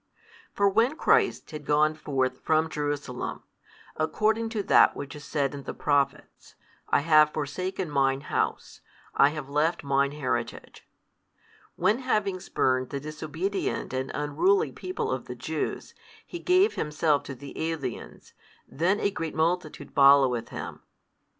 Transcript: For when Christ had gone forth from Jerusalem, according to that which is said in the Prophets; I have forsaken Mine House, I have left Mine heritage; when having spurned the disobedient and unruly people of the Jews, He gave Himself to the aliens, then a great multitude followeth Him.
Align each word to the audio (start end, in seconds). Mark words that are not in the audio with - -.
For 0.51 0.67
when 0.67 0.95
Christ 0.97 1.51
had 1.51 1.63
gone 1.63 1.93
forth 1.93 2.39
from 2.41 2.71
Jerusalem, 2.71 3.43
according 3.95 4.49
to 4.49 4.63
that 4.63 4.95
which 4.95 5.15
is 5.15 5.23
said 5.23 5.53
in 5.53 5.61
the 5.61 5.75
Prophets; 5.75 6.55
I 6.89 7.01
have 7.01 7.31
forsaken 7.33 7.87
Mine 7.87 8.21
House, 8.21 8.81
I 9.13 9.29
have 9.29 9.47
left 9.47 9.83
Mine 9.83 10.13
heritage; 10.13 10.89
when 11.75 11.99
having 11.99 12.39
spurned 12.39 12.89
the 12.89 12.99
disobedient 12.99 13.93
and 13.93 14.09
unruly 14.15 14.71
people 14.71 15.11
of 15.11 15.25
the 15.25 15.35
Jews, 15.35 15.93
He 16.25 16.39
gave 16.39 16.73
Himself 16.73 17.21
to 17.25 17.35
the 17.35 17.55
aliens, 17.69 18.33
then 18.67 18.99
a 18.99 19.11
great 19.11 19.35
multitude 19.35 19.91
followeth 19.93 20.49
Him. 20.49 20.81